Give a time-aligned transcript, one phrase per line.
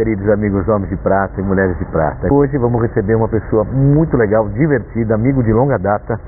[0.00, 2.32] Queridos amigos homens de prata e mulheres de prata.
[2.32, 6.18] Hoje vamos receber uma pessoa muito legal, divertida, amigo de longa data.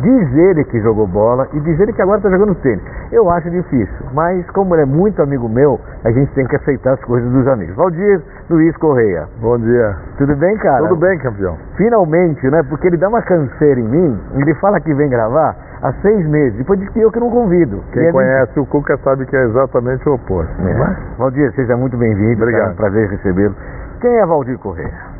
[0.00, 2.82] Diz ele que jogou bola e diz ele que agora está jogando tênis.
[3.12, 6.94] Eu acho difícil, mas como ele é muito amigo meu, a gente tem que aceitar
[6.94, 7.76] as coisas dos amigos.
[7.76, 9.28] Valdir Luiz Correia.
[9.40, 9.94] Bom dia.
[10.18, 10.88] Tudo bem, cara?
[10.88, 11.56] Tudo bem, campeão.
[11.76, 12.64] Finalmente, né?
[12.64, 16.56] Porque ele dá uma canseira em mim, ele fala que vem gravar há seis meses,
[16.58, 17.82] depois diz que eu que não convido.
[17.92, 20.52] Quem E conhece o Cuca sabe que é exatamente o oposto.
[20.62, 20.74] É.
[20.74, 22.42] Mas Valdir, seja muito bem-vindo.
[22.42, 22.68] Obrigado.
[22.68, 23.54] É um prazer recebê-lo.
[24.00, 25.12] Quem é Valdir Correia?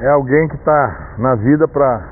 [0.00, 2.02] é alguém que está na vida para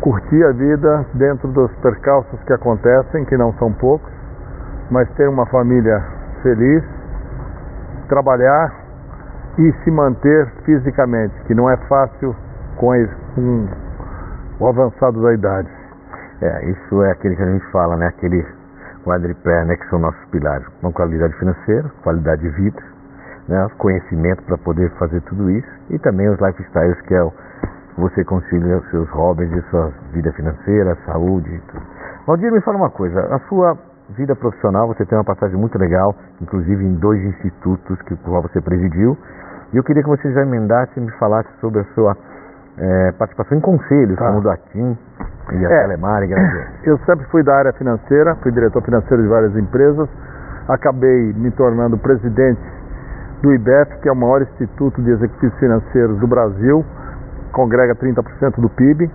[0.00, 4.10] curtir a vida dentro dos percalços que acontecem, que não são poucos,
[4.90, 6.02] mas ter uma família
[6.42, 6.84] feliz,
[8.08, 8.72] trabalhar
[9.58, 12.34] e se manter fisicamente, que não é fácil
[12.76, 12.92] com
[14.60, 15.77] o avançado da idade.
[16.40, 18.06] É, isso é aquele que a gente fala, né?
[18.06, 18.46] Aquele
[19.04, 19.76] quadripé, né?
[19.76, 20.66] Que são nossos pilares.
[20.82, 22.82] Uma qualidade financeira, qualidade de vida,
[23.48, 23.66] né?
[23.78, 27.32] Conhecimento para poder fazer tudo isso e também os lifestyles que é o
[27.96, 31.82] você concilia os seus hobbies e sua vida financeira, saúde e tudo.
[32.28, 33.18] Valdir, me fala uma coisa.
[33.34, 33.76] A sua
[34.10, 38.60] vida profissional, você tem uma passagem muito legal, inclusive em dois institutos que qual você
[38.60, 39.18] presidiu.
[39.72, 42.16] E eu queria que você já emendasse e me falasse sobre a sua
[42.78, 44.26] eh, participação em conselhos, Tá.
[44.26, 44.96] como o do Atim
[45.54, 45.80] e a É.
[45.82, 46.32] Telemar e.
[46.84, 50.08] Eu sempre fui da área financeira, fui diretor financeiro de várias empresas,
[50.68, 52.60] acabei me tornando presidente
[53.42, 56.84] do IBEF, que é o maior instituto de executivos financeiros do Brasil,
[57.52, 59.10] congrega 30% do PIB.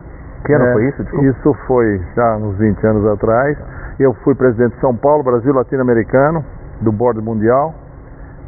[0.46, 1.04] Que ano É, foi isso?
[1.04, 1.26] Desculpa.
[1.26, 3.58] Isso foi já uns 20 anos atrás.
[4.00, 6.44] Eu fui presidente de São Paulo, Brasil Latino-Americano,
[6.82, 7.74] do Board Mundial.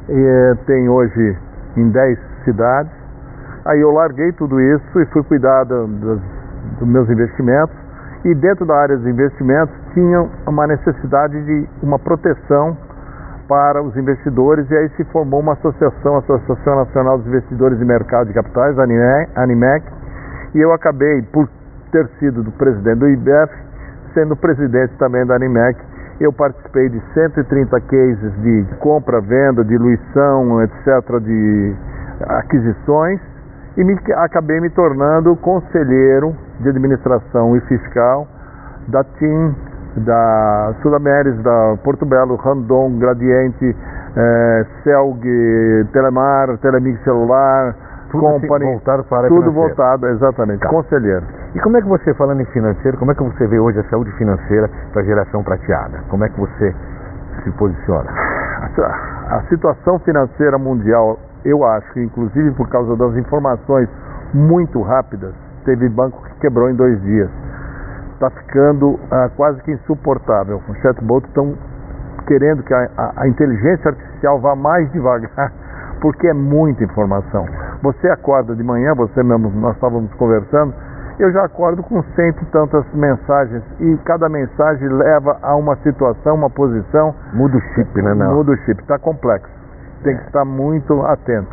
[0.09, 1.37] E eh, tem hoje
[1.77, 2.91] em 10 cidades.
[3.65, 6.34] Aí eu larguei tudo isso e fui cuidar da- das-
[6.79, 7.75] dos meus investimentos.
[8.23, 12.75] E dentro da área dos investimentos tinha uma necessidade de uma proteção
[13.47, 17.85] para os investidores e aí se formou uma associação, a Associação Nacional dos Investidores de
[17.85, 18.75] Mercado de Capitais,
[19.35, 19.85] ANIMEC,
[20.55, 21.47] e eu acabei, por
[21.91, 23.53] ter sido do presidente do IBEF,
[24.13, 25.79] sendo presidente também da ANIMEC.
[26.19, 31.75] Eu participei de 130 cases de compra, venda, diluição, etc., de
[32.21, 33.19] aquisições,
[33.77, 38.27] e me, acabei me tornando conselheiro de administração e fiscal
[38.87, 39.55] da TIM,
[39.97, 43.75] da Sudameris, da Porto Belo, Randon, Gradiente,
[44.15, 45.23] eh, Celg,
[45.93, 47.73] Telemar, Telemig Celular,
[48.11, 49.67] Tudo assim, Company, voltado para tudo financeira.
[49.67, 50.69] voltado, exatamente, Tá.
[50.69, 51.25] conselheiro.
[51.55, 53.83] E como é que você, falando em financeiro, como é que você vê hoje a
[53.89, 55.99] saúde financeira para a geração prateada?
[56.09, 56.75] Como é que você
[57.43, 58.09] se posiciona?
[58.11, 63.89] A, a situação financeira mundial, eu acho, inclusive por causa das informações
[64.33, 65.33] muito rápidas,
[65.65, 67.29] teve banco que quebrou em dois dias.
[68.13, 70.61] Está ficando ah, quase que insuportável.
[70.69, 71.53] Os chatbots estão
[72.27, 75.51] querendo que a, a- a inteligência artificial vá mais devagar,
[76.01, 77.45] porque é muita informação.
[77.83, 80.73] Você acorda de manhã, você mesmo, nós estávamos conversando,
[81.19, 86.35] eu já acordo com cento e tantas mensagens e cada mensagem leva a uma situação,
[86.35, 88.13] uma posição Muda o chip, né?
[88.13, 88.35] Não.
[88.35, 89.49] Muda o chip, está complexo.
[90.03, 91.47] Tem que estar muito atento.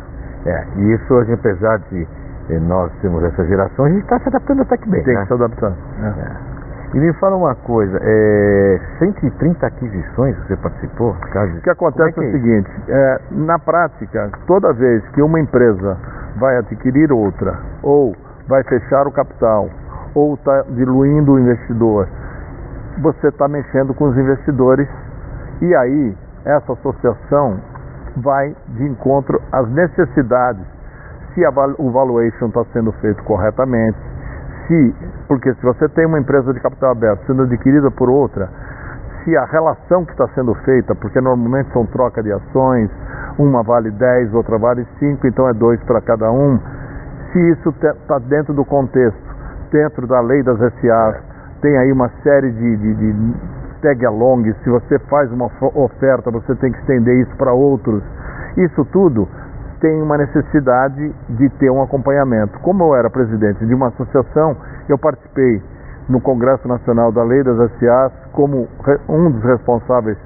[0.45, 2.05] É, e isso hoje, apesar de
[2.49, 5.21] eh, nós termos essa geração, a gente está se adaptando até que bem, Tem né?
[5.21, 5.71] que se adaptar.
[5.99, 6.13] né?
[6.49, 6.53] É.
[6.95, 11.15] E me fala uma coisa, é, 130 aquisições você participou?
[11.57, 15.39] O que acontece é, é que o seguinte: é, na prática, toda vez que uma
[15.39, 15.97] empresa
[16.37, 18.15] vai adquirir outra, ou
[18.47, 19.69] vai fechar o capital,
[20.13, 22.07] ou está diluindo o investidor,
[23.01, 24.87] você está mexendo com os investidores
[25.61, 27.57] e aí essa associação
[28.17, 30.63] vai de encontro às necessidades,
[31.33, 31.41] se
[31.77, 33.97] o valuation está sendo feito corretamente,
[34.67, 34.95] se,
[35.27, 38.49] porque se você tem uma empresa de capital aberto sendo adquirida por outra,
[39.23, 42.89] se a relação que está sendo feita, porque normalmente são troca de ações,
[43.37, 46.59] uma vale 10, outra vale 5, então é dois para cada um.
[47.31, 49.19] se isso está dentro do contexto,
[49.71, 51.15] dentro da lei das SAs,
[51.61, 53.35] tem aí uma série de, de, de
[53.81, 58.03] tag along, se você faz uma oferta, você tem que estender isso para outros.
[58.55, 59.27] Isso tudo
[59.83, 62.57] tem uma necessidade de ter um acompanhamento.
[62.59, 64.55] Como eu era presidente de uma associação,
[64.87, 65.61] eu participei
[66.07, 68.65] no Congresso Nacional da Lei das SAs como
[69.09, 70.17] um dos responsáveis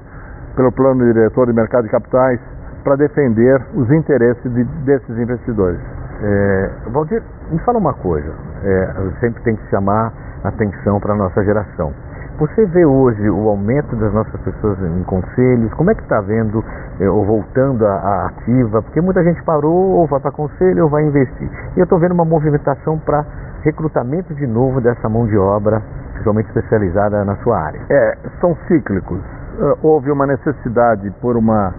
[0.56, 2.40] pelo plano diretor de mercado de capitais
[2.84, 5.80] para defender os interesses de, desses investidores.
[6.22, 8.32] É, Valdir, me fala uma coisa,
[8.64, 10.14] é, sempre tem que chamar
[10.44, 11.92] atenção para a nossa geração.
[12.38, 16.64] Você vê hoje o aumento das nossas pessoas em conselhos, como é que está vendo,
[17.00, 21.04] é, ou voltando à ativa, porque muita gente parou, ou vai para conselho, ou vai
[21.04, 21.50] investir.
[21.76, 23.26] E eu estou vendo uma movimentação para
[23.64, 25.82] recrutamento de novo dessa mão de obra,
[26.12, 27.82] principalmente especializada na sua área.
[27.90, 29.18] É, são cíclicos.
[29.58, 31.74] Uh, houve uma necessidade por uma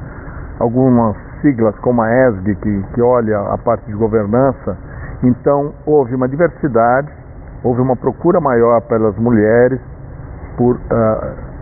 [0.58, 4.76] algumas siglas como a ESG, que, que olha a parte de governança,
[5.22, 7.08] então houve uma diversidade,
[7.62, 9.80] houve uma procura maior pelas mulheres,
[10.58, 10.80] por uh,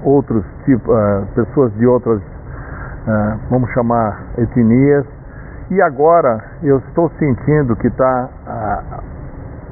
[0.03, 5.07] outros tipos, uh, pessoas de outras, uh, vamos chamar, etnias,
[5.71, 8.29] e agora eu estou sentindo que está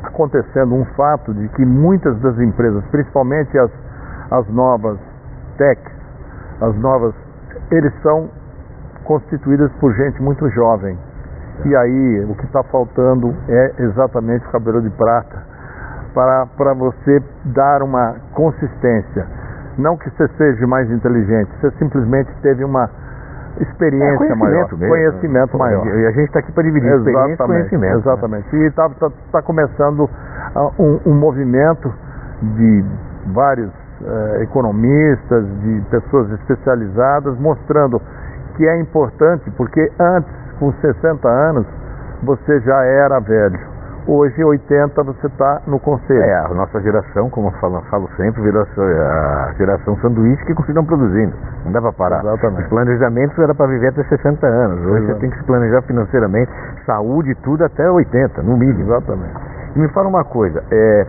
[0.02, 3.70] acontecendo um fato de que muitas das empresas, principalmente as,
[4.30, 4.98] as novas
[5.56, 5.80] tech,
[6.60, 7.14] as novas,
[7.70, 8.28] eles são
[9.04, 10.98] constituídas por gente muito jovem.
[11.64, 15.53] E aí o que está faltando é exatamente o cabelo de prata
[16.14, 19.26] para, você dar uma consistência.
[19.76, 22.88] Não que você seja mais inteligente, você simplesmente teve uma
[23.60, 24.88] experiência é maior, mesmo.
[24.88, 25.86] conhecimento maior.
[25.86, 27.92] E a gente está aqui para dividir exatamente, experiência e conhecimento.
[27.92, 27.98] Né?
[27.98, 28.56] Exatamente.
[28.56, 28.62] Né?
[28.62, 31.92] E está tá, tá começando uh, um, um, movimento
[32.42, 32.84] de
[33.32, 38.00] vários uh, economistas, de pessoas especializadas, mostrando
[38.56, 41.66] que é importante, porque antes, com 60 anos,
[42.22, 43.73] você já era velho.
[44.06, 46.22] Hoje, 80, você está no conselho.
[46.22, 50.84] É, a nossa geração, como eu falo, falo sempre, virou a geração sanduíche que continuam
[50.84, 51.32] produzindo.
[51.64, 52.20] Não dá para parar.
[52.20, 52.64] Exatamente.
[52.64, 54.78] Os planejamentos era para viver até 60 anos.
[54.80, 55.06] Hoje Exatamente.
[55.06, 56.52] você tem que se planejar financeiramente,
[56.84, 58.82] saúde tudo até 80, no mínimo.
[58.82, 59.34] Exatamente.
[59.74, 61.06] E me fala uma coisa, é,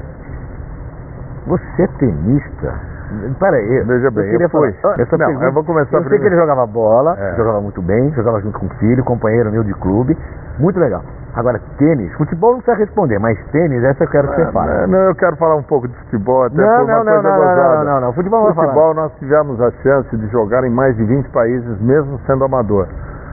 [1.46, 2.96] você é tenista?
[3.40, 4.72] Para aí, veja bem, eu, eu fui.
[4.82, 5.98] Falar, essa não, pergunta, eu vou começar.
[5.98, 7.36] Eu sei que ele jogava bola, é.
[7.36, 10.18] jogava muito bem, jogava junto com o filho, companheiro meu de clube,
[10.60, 11.04] muito legal.
[11.36, 14.88] Agora, tênis, futebol não precisa responder, mas tênis, essa eu quero que você ah, fale.
[14.88, 17.38] Não, eu quero falar um pouco de futebol, até não, não, não, coisa não.
[17.38, 21.04] Não, não, não, futebol não Futebol nós tivemos a chance de jogar em mais de
[21.04, 22.88] 20 países, mesmo sendo amador.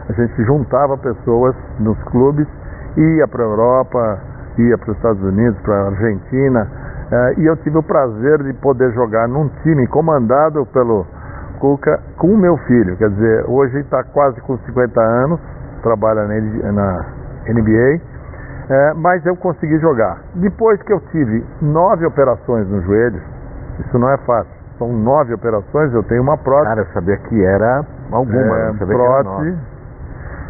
[0.08, 2.46] A gente juntava pessoas nos clubes,
[2.96, 4.18] ia para a Europa,
[4.58, 6.68] ia para os Estados Unidos, para a Argentina,
[7.12, 11.06] eh, e eu tive o prazer de poder jogar num time comandado pelo
[11.60, 12.96] Cuca com o meu filho.
[12.96, 15.40] Quer dizer, hoje está quase com 50 anos,
[15.82, 17.04] trabalha na
[17.48, 18.00] NBA,
[18.70, 20.18] eh, mas eu consegui jogar.
[20.34, 23.20] Depois que eu tive nove operações no joelho,
[23.80, 24.52] isso não é fácil.
[24.78, 26.68] São nove operações, eu tenho uma prótese.
[26.68, 29.58] Cara, eu sabia que era alguma, é, prótese.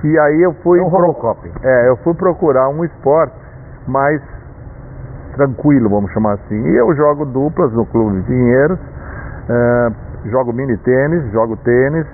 [0.05, 0.79] E aí eu fui.
[0.79, 1.51] É um Robocop.
[1.63, 3.35] É, eu fui procurar um esporte
[3.87, 4.21] mais
[5.35, 6.55] tranquilo, vamos chamar assim.
[6.55, 12.07] E eu jogo duplas no Clube de Pinheiros, uh, jogo mini tênis, jogo tênis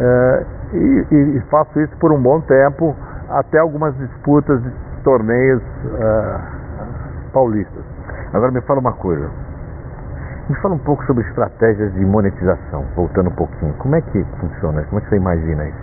[0.00, 0.46] uh,
[0.76, 2.94] e, e, faço isso por um bom tempo,
[3.30, 4.70] até algumas disputas de
[5.02, 7.84] torneios uh, paulistas.
[8.32, 9.28] Agora me fala uma coisa.
[10.48, 13.72] Me fala um pouco sobre estratégias de monetização, voltando um pouquinho.
[13.78, 14.82] Como é que funciona?
[14.84, 15.78] Como é que você imagina isso?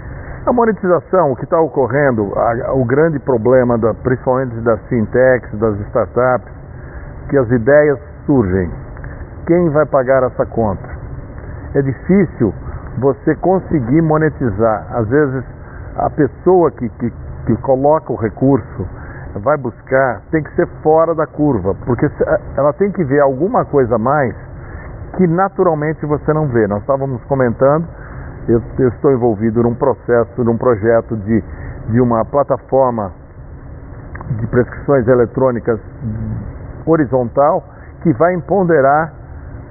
[0.46, 5.80] A monetização, o que está ocorrendo, a, o grande problema, da, principalmente das fintechs, das
[5.88, 6.52] startups,
[7.30, 8.70] que as ideias surgem.
[9.48, 10.90] Quem vai pagar essa conta?
[11.74, 12.54] É difícil
[12.98, 14.88] você conseguir monetizar.
[14.92, 15.44] Às vezes,
[15.98, 17.14] a pessoa que, que,
[17.46, 18.88] que coloca o recurso
[19.40, 22.10] vai buscar, tem que ser fora da curva, porque
[22.58, 24.36] ela tem que ver alguma coisa a mais
[25.16, 26.68] que naturalmente você não vê.
[26.68, 27.86] Nós estávamos comentando,
[28.48, 31.44] eu, eu estou envolvido num processo, num projeto de,
[31.90, 33.12] de uma plataforma
[34.40, 35.80] de prescrições eletrônicas
[36.86, 37.64] horizontal
[38.02, 39.14] que vai empoderar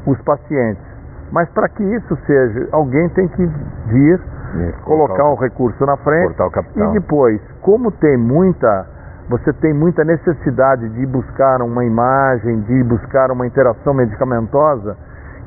[0.06, 0.89] os pacientes.
[1.32, 3.46] Mas para que isso seja, alguém tem que
[3.86, 4.20] vir,
[4.84, 6.34] colocar o, o recurso na frente
[6.74, 8.86] e depois, como tem muita,
[9.28, 14.96] você tem muita necessidade de buscar uma imagem, de buscar uma interação medicamentosa,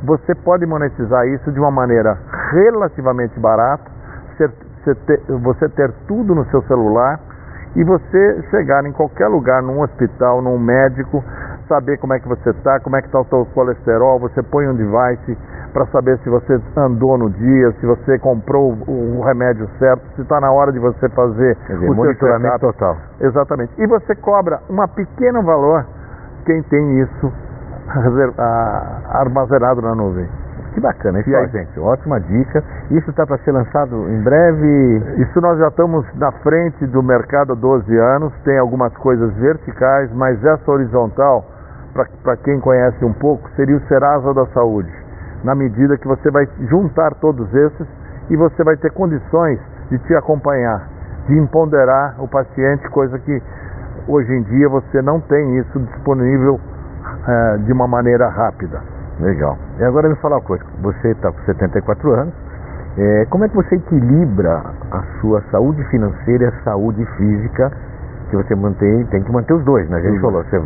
[0.03, 2.17] você pode monetizar isso de uma maneira
[2.51, 3.91] relativamente barata,
[5.41, 7.19] você ter tudo no seu celular
[7.75, 11.23] e você chegar em qualquer lugar, num hospital, num médico,
[11.67, 14.67] saber como é que você está, como é que está o seu colesterol, você põe
[14.67, 15.37] um device
[15.73, 20.39] para saber se você andou no dia, se você comprou o, remédio certo, se está
[20.39, 22.97] na hora de você fazer Quer dizer, o monitoramento total.
[23.19, 23.73] Exatamente.
[23.77, 25.85] E você cobra um pequeno valor
[26.45, 27.31] quem tem isso
[28.37, 30.27] ah, armazenado na nuvem.
[30.73, 31.47] Que bacana, isso E aí?
[31.49, 32.63] gente, ótima dica.
[32.89, 35.03] Isso está para ser lançado em breve.
[35.21, 40.11] Isso nós já estamos na frente do mercado há 12 anos, tem algumas coisas verticais,
[40.13, 41.45] mas essa horizontal,
[42.23, 44.91] para quem conhece um pouco, seria o Serasa da Saúde.
[45.43, 47.87] Na medida que você vai juntar todos esses
[48.29, 50.87] e você vai ter condições de te acompanhar,
[51.27, 53.41] de empoderar o paciente, coisa que
[54.07, 56.59] hoje em dia você não tem isso disponível
[57.27, 58.81] eh, de uma maneira rápida.
[59.19, 59.57] Legal.
[59.79, 60.63] E agora me fala uma coisa.
[60.81, 62.33] Você está com 74 anos.
[62.97, 67.71] É, como é que você equilibra a sua saúde financeira e a saúde física?
[68.29, 69.97] Que você mantém, tem que manter os dois, né?
[69.97, 70.21] A gente Sim.
[70.21, 70.59] falou, você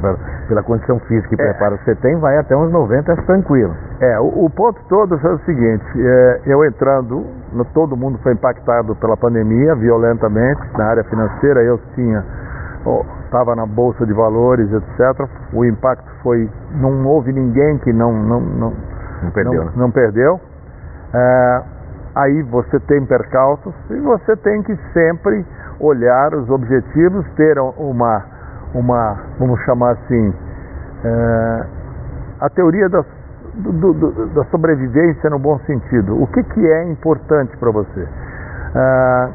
[0.48, 1.52] pela condição física e É.
[1.52, 3.74] preparo que você tem, vai até uns 90 tranquilo.
[4.00, 8.34] É, o, o ponto todo foi o seguinte, é, eu entrando, no- todo mundo foi
[8.34, 12.24] impactado pela pandemia violentamente na área financeira, eu tinha,
[13.26, 15.28] estava na bolsa de valores, etc.
[15.54, 18.74] O impacto foi, não houve ninguém que não não não,
[19.24, 19.72] Não perdeu, não, né?
[19.76, 20.40] não perdeu.
[21.14, 21.62] É,
[22.16, 25.46] aí você tem percalços e você tem que sempre
[25.80, 28.24] olhar os objetivos, ter uma
[28.74, 30.34] uma vamos chamar assim
[31.04, 31.66] é,
[32.42, 33.04] a teoria da,
[33.56, 36.22] do- do- da sobrevivência no bom sentido.
[36.22, 38.08] O que, que é importante para você?
[38.76, 39.30] Ah,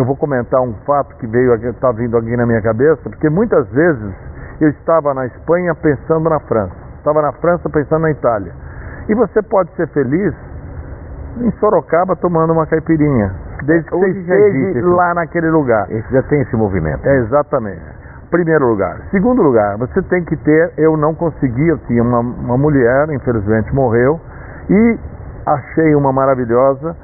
[0.00, 3.68] eu vou comentar um fato que veio está vindo aqui na minha cabeça, porque muitas
[3.70, 4.14] vezes
[4.60, 8.52] eu estava na Espanha pensando na França, estava na França pensando na Itália.
[9.08, 10.34] E você pode ser feliz
[11.40, 13.32] em Sorocaba tomando uma caipirinha,
[13.64, 15.90] desde que você Hoje esteja lá naquele lugar.
[15.90, 17.06] Esse já tem esse movimento.
[17.06, 17.82] É, exatamente.
[18.30, 19.00] Primeiro lugar.
[19.10, 20.72] Segundo lugar, você tem que ter.
[20.76, 24.20] Eu não consegui, eu tinha uma, uma mulher, infelizmente morreu,
[24.68, 24.98] e
[25.46, 26.94] achei uma maravilhosa.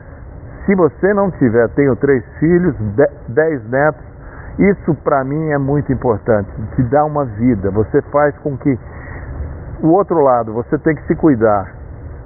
[0.67, 4.03] Se você não tiver, tenho três filhos, de- dez netos,
[4.59, 6.49] isso para mim é muito importante.
[6.75, 7.71] Te dá uma vida.
[7.71, 8.79] Você faz com que.
[9.83, 11.71] O outro lado, você tem que se cuidar,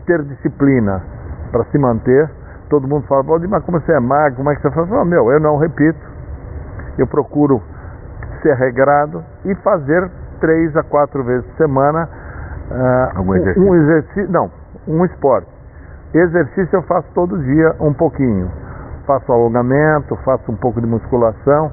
[0.07, 1.02] ter disciplina
[1.50, 2.30] para se manter.
[2.68, 4.87] Todo mundo fala, "Valdir, mas como você é magro, como é que você faz?
[4.88, 5.99] Eu falo, meu, eu não repito.
[6.99, 7.61] Eu procuro
[8.42, 10.09] ser regrado e fazer
[10.40, 12.09] três a quatro vezes por semana
[12.71, 13.68] ah, um- exercício?
[13.68, 14.50] um exercício, não,
[14.87, 15.49] um esporte.
[16.14, 18.50] Exercício eu faço todo dia um pouquinho.
[19.06, 21.70] Faço alongamento, faço um pouco de musculação.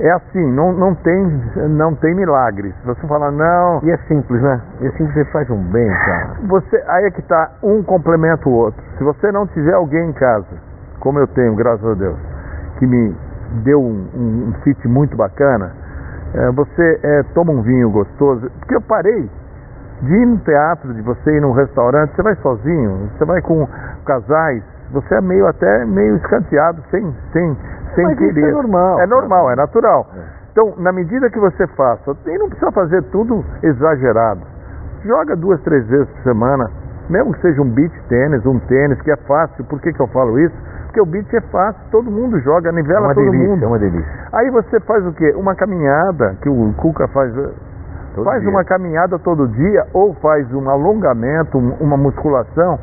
[0.00, 2.74] É assim, não, não, tem, não tem milagre.
[2.80, 4.60] Se você falar, não, E é simples, né?
[4.80, 6.30] E é simples, você faz um bem, cara.
[6.48, 8.82] você, aí é que está, um complementa o outro.
[8.98, 10.46] Se você não tiver alguém em casa,
[10.98, 12.18] como eu tenho, graças a Deus,
[12.78, 13.14] que me
[13.62, 15.72] deu um, um, um fit muito bacana,
[16.34, 18.50] eh, você eh, toma um vinho gostoso.
[18.58, 19.30] Porque eu parei
[20.04, 23.66] de ir no teatro, de você ir num restaurante, você vai sozinho, você vai com
[24.06, 27.56] casais, você é meio até meio escanteado, sem, sem,
[27.94, 28.48] sem Mas isso querer.
[28.48, 29.00] é normal.
[29.00, 30.06] É normal, é natural.
[30.16, 30.20] É.
[30.52, 34.40] Então, na medida que você faça, e não precisa fazer tudo exagerado.
[35.04, 36.70] Joga duas, três vezes por semana,
[37.10, 39.64] mesmo que seja um beach tênis, um tênis, que é fácil.
[39.64, 40.54] Por que, que eu falo isso?
[40.86, 43.64] Porque o beach é fácil, todo mundo joga, É nivela uma todo delícia, mundo.
[43.64, 44.12] é uma delícia.
[44.32, 45.34] Aí você faz o quê?
[45.36, 47.34] Uma caminhada, que o Cuca faz.
[48.14, 48.50] Todo faz dia.
[48.50, 52.78] uma caminhada todo dia, ou faz um alongamento, um- uma musculação,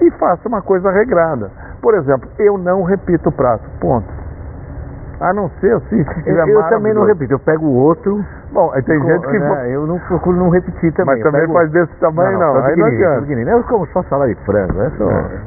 [0.00, 1.50] e faça uma coisa regrada.
[1.82, 4.06] Por exemplo, eu não repito o prato, ponto.
[5.20, 8.24] A não ser se Eu, tiver eu também não repito, eu pego o outro.
[8.52, 9.38] Bom, aí tem gente que.
[9.38, 11.16] né, Eu não procuro não repetir também.
[11.16, 12.52] Mas eu também pego- faz desse tamanho, não.
[12.54, 13.32] só Aí não adianta.
[13.50, 14.72] Eu como só salada de frango.
[14.72, 14.90] né?
[14.96, 15.10] Só...
[15.10, 15.40] É.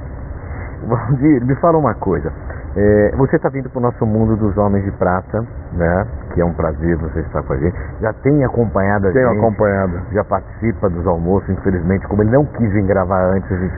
[0.86, 2.32] Valdir, me fala uma coisa.
[2.76, 6.08] É, você está vindo para o nosso mundo dos homens de prata, né?
[6.34, 7.76] Que é um prazer você estar com a gente.
[8.02, 9.38] Já tem acompanhado a Tenho gente.
[9.38, 10.00] acompanhado.
[10.12, 13.76] Já participa dos almoços, infelizmente, como ele não quis vir gravar antes, gente,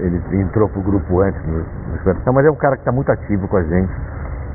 [0.00, 1.60] ele entrou pro grupo antes no,
[1.96, 3.92] Expressão, mas é um cara que está muito ativo com a gente.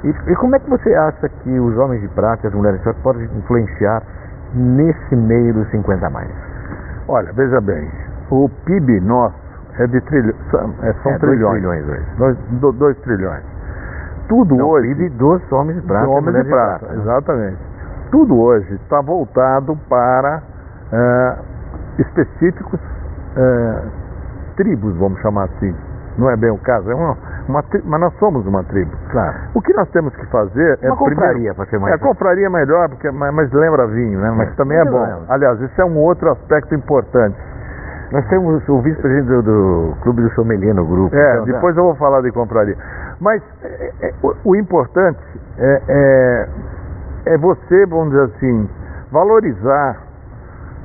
[0.04, 2.80] E, e como é que você acha que os homens de prata e as mulheres
[2.80, 4.02] de prata podem influenciar
[4.56, 6.30] nesse meio dos 50 a mais?
[7.08, 7.88] Olha, veja bem,
[8.32, 9.36] o PIB nosso
[9.78, 11.54] é de trilhões, são, é, são É, trilhões.
[11.62, 12.06] trilhões hoje.
[12.18, 13.44] Dois, do- dois trilhões.
[14.28, 14.88] Tudo Não, hoje.
[14.96, 16.06] PIB dos homens de prata.
[16.06, 17.02] do e homem de mulheres prata, né?
[17.02, 17.58] exatamente.
[18.12, 20.42] Tudo hoje está voltado para
[20.92, 21.36] eh,
[22.00, 22.80] específicos
[23.38, 23.82] eh,
[24.56, 25.76] tribos, vamos chamar assim.
[26.18, 27.18] Não é bem o caso, é uma,
[27.50, 28.92] uma tri- mas nós somos uma tribo.
[29.12, 29.36] Claro.
[29.54, 32.50] O que nós temos que fazer é Uma confraria, para ser mais É, confraria é
[32.50, 34.32] melhor, porque, mas, mas lembra vinho, né?
[34.38, 35.02] Mas É, também é bom.
[35.02, 35.20] lembra.
[35.28, 37.36] Aliás, isso é um outro aspecto importante.
[38.12, 41.14] Nós temos o vice-presidente do, do Clube do Sommelier no grupo.
[41.14, 42.78] É, então, depois eu vou falar de compraria.
[43.20, 45.20] Mas é, é, o, o importante
[45.58, 46.50] é, é,
[47.34, 48.70] é você, vamos dizer assim,
[49.12, 50.02] valorizar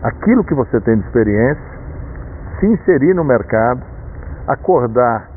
[0.03, 1.63] aquilo que você tem de experiência,
[2.59, 3.83] se inserir no mercado,
[4.47, 5.29] acordar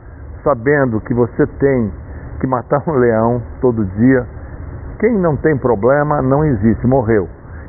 [0.43, 1.91] sabendo que você tem
[2.39, 4.25] que matar um leão todo dia.
[4.99, 7.27] Quem não tem problema não existe, morreu.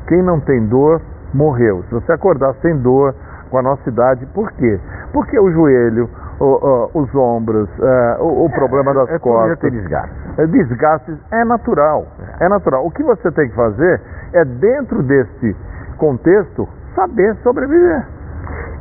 [0.08, 1.00] Quem não tem dor,
[1.32, 1.84] morreu.
[1.88, 3.14] Se você acordar sem dor,
[3.50, 4.80] com a nossa idade, por quê?
[5.12, 6.10] Porque o joelho,
[6.40, 9.58] o, o, os ombros, uh, o, o, problema das é, é costas.
[9.58, 10.14] Ter desgaste.
[10.38, 12.06] É, desgastes é natural.
[12.40, 12.46] É.
[12.46, 12.84] é natural.
[12.86, 14.00] O que você tem que fazer
[14.32, 15.56] é, dentro desse
[15.96, 18.04] contexto, saber sobreviver.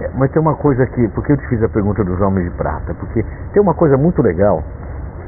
[0.02, 2.58] É, mas tem uma coisa aqui, porque eu te fiz a pergunta dos homens de
[2.58, 4.64] prata, porque tem uma coisa muito legal,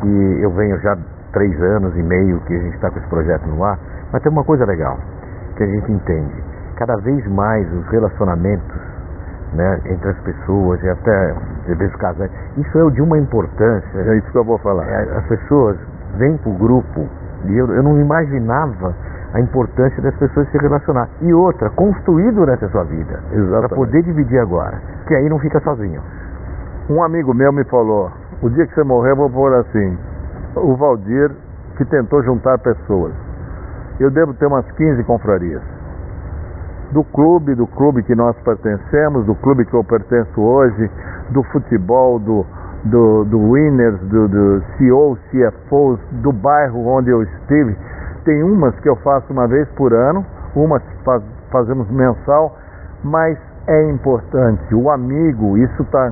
[0.02, 0.98] que eu venho já
[1.32, 3.78] três anos e meio que a gente está com esse projeto no ar,
[4.12, 4.98] mas tem uma coisa legal
[5.56, 6.44] que a gente entende.
[6.78, 8.95] Cada vez mais os relacionamentos
[9.54, 11.36] né, entre as pessoas e até
[11.68, 14.00] entre os casais, isso é de uma importância.
[14.00, 14.86] É isso que eu vou falar.
[14.88, 15.78] É, as pessoas
[16.18, 17.08] vêm para o grupo
[17.46, 18.94] e eu, eu não imaginava
[19.34, 21.10] a importância das pessoas se relacionar.
[21.22, 23.20] E outra, construir durante a sua vida.
[23.60, 24.82] Para poder dividir agora.
[25.08, 26.02] Que aí não fica sozinho.
[26.90, 28.12] Um amigo meu me falou,
[28.42, 29.98] o dia que você morrer eu vou pôr assim,
[30.56, 31.32] o Valdir
[31.78, 33.14] que tentou juntar pessoas.
[34.00, 35.62] Eu devo ter umas 15 confrarias.
[36.92, 40.90] Do clube, do clube que nós pertencemos, do clube que eu pertenço hoje,
[41.32, 42.46] do futebol, do,
[42.86, 47.76] do, do Winners, do, do CEO, CFOs, do bairro onde eu estive
[48.26, 50.26] tem umas que eu faço uma vez por ano,
[50.56, 52.58] umas faz, fazemos mensal,
[53.04, 53.38] mas
[53.68, 54.74] é importante.
[54.74, 56.12] O amigo, isso está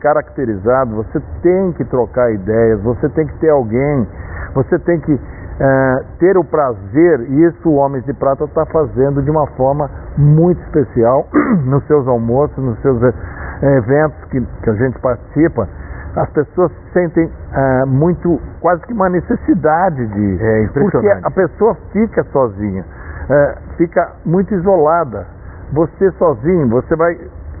[0.00, 0.96] caracterizado.
[0.96, 4.06] Você tem que trocar ideias, você tem que ter alguém,
[4.54, 5.18] você tem que
[5.60, 9.90] uh, ter o prazer, e isso o Homens de Prata está fazendo de uma forma
[10.16, 11.26] muito especial
[11.64, 13.14] nos seus almoços, nos seus uh,
[13.62, 15.68] eventos que, que a gente participa
[16.16, 20.38] as pessoas sentem ah, muito, quase que uma necessidade de.
[20.42, 22.84] É porque a pessoa fica sozinha,
[23.30, 25.26] ah, fica muito isolada.
[25.72, 27.18] Você sozinho, você vai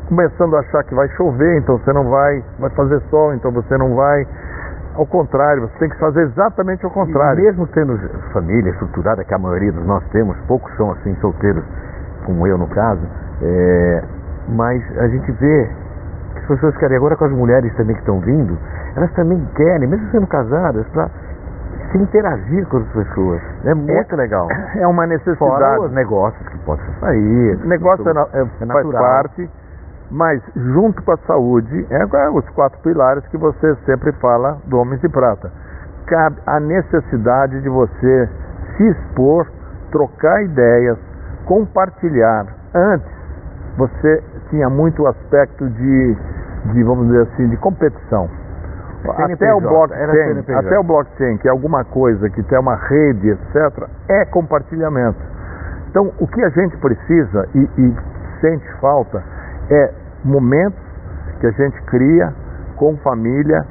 [0.08, 3.76] começando a achar que vai chover, então você não vai, vai fazer sol, então você
[3.78, 4.26] não vai.
[4.94, 7.40] Ao contrário, você tem que fazer exatamente ao contrário.
[7.40, 7.98] E mesmo tendo
[8.32, 11.64] família estruturada, que a maioria dos nós temos, poucos são assim solteiros,
[12.26, 13.00] como eu no caso,
[13.42, 14.04] é,
[14.48, 15.70] mas a gente vê
[16.36, 18.58] as pessoas querem, agora com as mulheres também que estão vindo,
[18.96, 21.08] elas também querem, mesmo sendo casadas, para
[21.90, 23.40] se interagir com as pessoas.
[23.64, 24.48] É muito é, legal.
[24.76, 25.38] É uma necessidade.
[25.38, 27.58] Fora os negócios que possam sair.
[27.64, 29.50] Negócio é, é, é faz parte,
[30.12, 35.00] mas junto com a saúde, é, os quatro pilares que você sempre fala do Homens
[35.00, 35.50] de Prata.
[36.06, 38.28] Cabe a necessidade de você
[38.76, 39.46] se expor,
[39.90, 40.98] trocar ideias,
[41.46, 42.46] compartilhar.
[42.74, 43.10] Antes,
[43.78, 46.16] você tinha muito aspecto de,
[46.74, 48.28] de vamos dizer assim, de competição.
[49.32, 53.88] até o blockchain, até o blockchain, que é alguma coisa que tem uma rede, etc.,
[54.08, 55.18] é compartilhamento.
[55.88, 57.96] Então, o que a gente precisa e, e
[58.40, 59.22] sente falta
[59.70, 60.80] é momentos
[61.40, 62.32] que a gente cria
[62.76, 63.64] com família,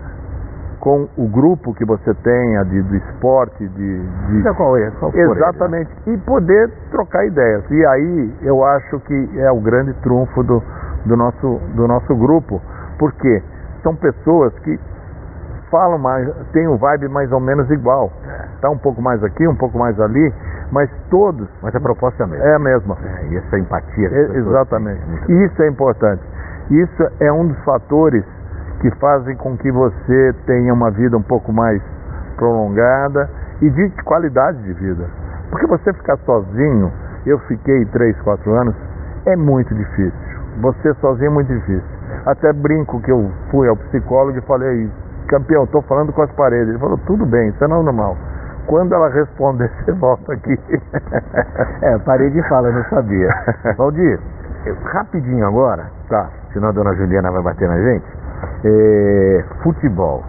[0.79, 4.53] com o grupo que você tenha de, do esporte, de, de...
[4.55, 4.89] qual é?
[4.99, 5.91] Qual Exatamente.
[6.05, 6.21] Ele, né?
[6.21, 7.63] E poder trocar ideias.
[7.69, 10.61] E aí eu acho que é o grande trunfo do,
[11.05, 12.61] do, nosso, do nosso grupo.
[12.97, 13.43] Porque
[13.83, 14.79] são pessoas que
[15.71, 18.11] falam mais, têm um vibe mais ou menos igual.
[18.55, 20.31] Está um pouco mais aqui, um pouco mais ali,
[20.71, 21.47] mas todos.
[21.63, 22.45] Mas a proposta é a mesma.
[22.45, 22.97] É a mesma.
[23.03, 24.09] É, e essa empatia.
[24.09, 25.01] É, exatamente.
[25.29, 26.21] E isso é importante.
[26.69, 28.23] Isso é um dos fatores
[28.81, 31.81] que fazem com que você tenha uma vida um pouco mais
[32.35, 33.29] prolongada
[33.61, 35.05] e de qualidade de vida.
[35.49, 36.91] Porque você ficar sozinho,
[37.25, 38.75] eu fiquei 3, 4 anos,
[39.25, 40.13] é muito difícil.
[40.61, 41.83] Você sozinho é muito difícil.
[42.25, 44.89] Até brinco que eu fui ao psicólogo e falei,
[45.31, 46.69] campeão, estou falando com as paredes.
[46.69, 48.17] Ele falou, tudo bem, isso é normal.
[48.67, 50.59] Quando ela responder, você volta aqui.
[51.81, 53.29] é, parede fala, eu não sabia.
[53.77, 54.19] Valdir,
[54.83, 56.29] rapidinho agora, tá.
[56.53, 58.05] senão a dona Juliana vai bater na gente.
[58.65, 60.23] É, futebol.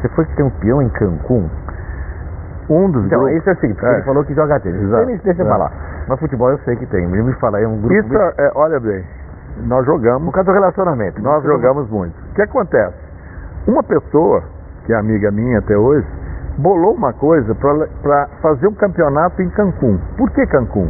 [0.00, 1.48] Você foi campeão em Cancún?
[2.68, 3.38] Um dos então, grupos.
[3.38, 3.94] isso é assim, porque é.
[3.94, 4.82] ele falou que joga tênis.
[4.82, 5.06] Exato.
[5.06, 5.46] Tênis deixa é.
[5.46, 5.72] falar.
[6.06, 7.06] Mas futebol eu sei que tem.
[7.06, 7.94] Me fala, é um grupo.
[7.94, 9.04] Isso é, olha bem,
[9.66, 10.24] nós jogamos.
[10.26, 11.20] Por causa do relacionamento.
[11.22, 12.14] Nós jogamos muito.
[12.30, 13.07] O que acontece?
[13.68, 14.42] Uma pessoa,
[14.86, 16.06] que é amiga minha até hoje,
[16.56, 19.98] bolou uma coisa para fazer um campeonato em Cancún.
[20.16, 20.88] Por que Cancún?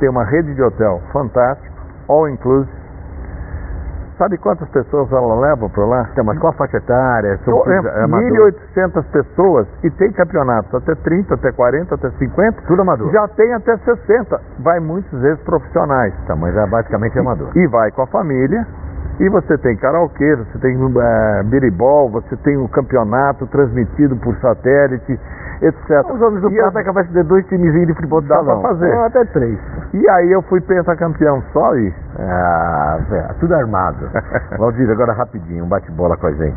[0.00, 1.72] Tem uma rede de hotel fantástica,
[2.08, 2.68] all inclusive
[4.18, 6.08] Sabe quantas pessoas ela leva para lá?
[6.10, 7.38] Então, mas qual a faixa etária?
[7.44, 12.62] São é, 1.800 pessoas e tem campeonatos até 30, até 40, até 50.
[12.62, 13.12] Tudo amador.
[13.12, 14.40] Já tem até 60.
[14.60, 16.14] Vai muitas vezes profissionais.
[16.26, 17.50] Tá, mas é basicamente e, amador.
[17.54, 18.66] E vai com a família
[19.18, 25.18] E você tem karaokê, você tem é, biribol, você tem o campeonato transmitido por satélite,
[25.62, 26.04] etc.
[26.12, 28.36] Os homens do e Prata é capaz de ter dois timezinhos de futebol de Dá
[28.36, 28.60] salão.
[28.60, 28.92] pra fazer.
[28.98, 29.58] Até três.
[29.94, 31.94] E aí eu fui pentacampeão só aí.
[32.18, 34.06] Ah, velho, tudo armado.
[34.58, 36.56] Valdir, agora rapidinho, um bate-bola com a gente.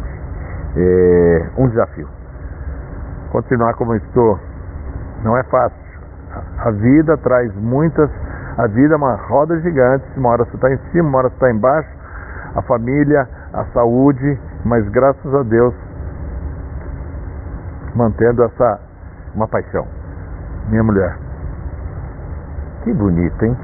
[0.76, 2.08] É, um desafio.
[3.32, 4.38] Continuar como estou
[5.24, 5.78] não é fácil.
[6.34, 8.10] A- A vida traz muitas.
[8.58, 10.04] A vida é uma roda gigante.
[10.18, 11.90] Uma hora você está em cima, uma hora você está embaixo.
[12.56, 15.74] A família, a saúde, mas graças a Deus
[17.96, 18.80] mantendo essa
[19.36, 19.86] Uma paixão.
[20.70, 21.18] minha mulher.
[22.84, 23.58] Que bonito, hein?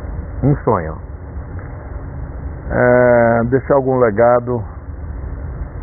[0.44, 0.98] Um sonho.
[2.70, 4.64] É, deixar algum legado,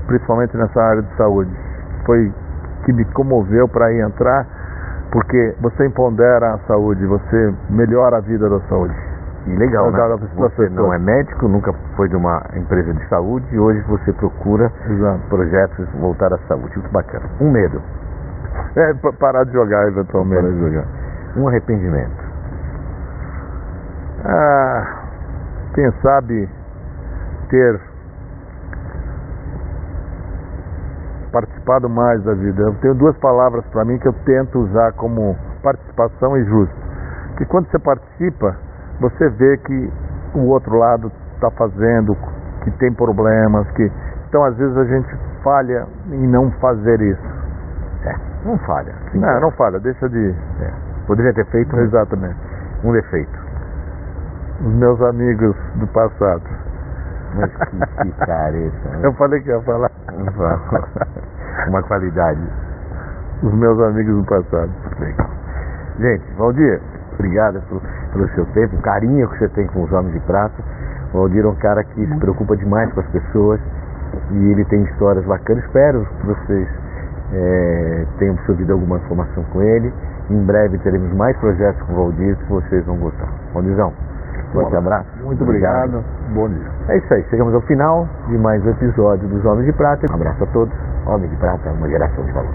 [0.06, 1.50] principalmente nessa área de saúde.
[2.04, 2.32] Foi
[2.84, 4.46] que me comoveu para entrar,
[5.10, 8.94] porque você empodera a saúde, você melhora a vida da saúde.
[9.46, 9.98] E legal, né?
[10.36, 14.70] Você não é médico, nunca foi de uma empresa de saúde e hoje você procura
[14.88, 15.18] Exato.
[15.28, 16.78] projetos voltados à saúde.
[16.78, 17.24] Muito bacana.
[17.40, 17.82] Um medo,
[18.76, 20.42] É, pa- parar de jogar eventualmente.
[20.52, 20.84] De jogar.
[21.36, 22.22] um arrependimento.
[24.24, 25.02] Ah,
[25.74, 26.48] quem sabe
[27.48, 27.80] ter
[31.32, 32.62] participado mais da vida.
[32.62, 36.74] Eu tenho duas palavras para mim que eu tento usar como participação e justo.
[37.38, 38.56] Que quando você participa,
[39.02, 39.92] você vê que
[40.34, 42.16] o outro lado está fazendo,
[42.64, 43.90] que tem problemas, que
[44.28, 45.08] então às vezes a gente
[45.42, 47.32] falha em não fazer isso.
[48.04, 48.92] É, não falha.
[49.12, 50.34] Sim, Não, não falha, deixa de.
[50.60, 50.70] É.
[51.06, 52.36] Poderia ter feito Exatamente.
[52.84, 53.38] um defeito.
[54.60, 56.42] Os meus amigos do passado.
[57.34, 58.88] Mas que, que careta.
[58.90, 59.00] né?
[59.02, 59.90] Eu falei que ia falar.
[61.68, 62.40] Uma qualidade.
[63.42, 64.70] Os meus amigos do passado.
[65.98, 66.80] Gente, Valdir,
[67.22, 67.80] obrigado pelo,
[68.12, 70.54] pelo seu tempo, o carinho que você tem com os homens de prata.
[71.14, 73.60] O Valdir é um cara que se preocupa demais com as pessoas
[74.30, 75.64] e ele tem histórias bacanas.
[75.64, 76.68] Espero que vocês
[77.32, 79.92] eh, tenham absorvido alguma informação com ele.
[80.30, 83.28] Em breve teremos mais projetos com o Valdir que vocês vão gostar.
[83.52, 83.92] Valdirzão,
[84.52, 85.08] forte abraço.
[85.22, 86.02] Muito obrigado.
[86.34, 86.70] Bom dia.
[86.88, 90.06] É isso aí, chegamos ao final de mais um episódio dos Homens de Prata.
[90.10, 90.74] Um abraço a todos.
[91.06, 92.54] Homem de Prata, uma geração de valor.